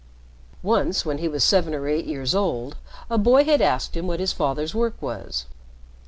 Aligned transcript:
Once, 0.63 1.05
when 1.05 1.19
he 1.19 1.27
was 1.27 1.43
seven 1.43 1.75
or 1.75 1.87
eight 1.87 2.05
years 2.07 2.33
old, 2.33 2.75
a 3.07 3.19
boy 3.19 3.43
had 3.43 3.61
asked 3.61 3.95
him 3.95 4.07
what 4.07 4.19
his 4.19 4.33
father's 4.33 4.73
work 4.73 4.99
was. 4.99 5.45